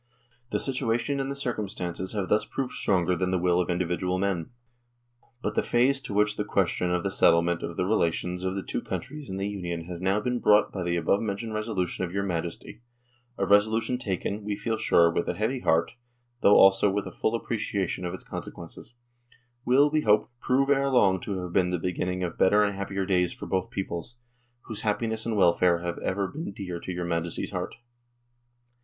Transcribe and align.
The 0.49 0.57
situation 0.57 1.19
and 1.19 1.29
the 1.29 1.35
circum 1.35 1.69
stances 1.69 2.13
have 2.13 2.27
thus 2.27 2.43
proved 2.43 2.73
stronger 2.73 3.15
than 3.15 3.29
the 3.29 3.37
will 3.37 3.61
of 3.61 3.69
individual 3.69 4.17
men. 4.17 4.49
But 5.43 5.53
the 5.53 5.61
phase 5.61 6.01
to 6.01 6.13
which 6.15 6.37
the 6.37 6.43
ques 6.43 6.71
tion 6.71 6.91
of 6.91 7.03
the 7.03 7.11
settlement 7.11 7.61
of 7.61 7.77
the 7.77 7.85
relations 7.85 8.43
of 8.43 8.55
the 8.55 8.63
two 8.63 8.81
countries 8.81 9.29
in 9.29 9.37
the 9.37 9.47
Union 9.47 9.81
has 9.83 10.01
now 10.01 10.19
been 10.19 10.39
brought 10.39 10.71
by 10.71 10.81
the 10.81 10.95
above 10.95 11.21
mentioned 11.21 11.53
resolution 11.53 12.03
of 12.03 12.11
your 12.11 12.23
Majesty 12.23 12.81
a 13.37 13.45
resolution 13.45 13.99
taken, 13.99 14.43
we 14.43 14.55
feel 14.55 14.75
sure, 14.75 15.11
with 15.13 15.29
a 15.29 15.35
heavy 15.35 15.59
heart, 15.59 15.91
though 16.41 16.55
also 16.57 16.89
with 16.89 17.05
a 17.05 17.11
full 17.11 17.35
appreciation 17.35 18.03
of 18.03 18.15
its 18.15 18.23
consequences 18.23 18.95
will, 19.65 19.91
we 19.91 20.01
hope, 20.01 20.31
prove 20.39 20.71
ere 20.71 20.89
long 20.89 21.19
to 21.19 21.37
have 21.43 21.53
been 21.53 21.69
the 21.69 21.77
beginning 21.77 22.23
of 22.23 22.39
better 22.39 22.63
and 22.63 22.73
happier 22.75 23.05
days 23.05 23.33
for 23.33 23.45
both 23.45 23.69
peoples, 23.69 24.15
whose 24.61 24.81
happiness 24.81 25.27
and 25.27 25.37
welfare 25.37 25.77
have 25.81 25.99
ever 25.99 26.27
been 26.27 26.51
dear 26.51 26.79
to 26.79 26.91
your 26.91 27.05
Majesty's 27.05 27.51
heart. 27.51 27.75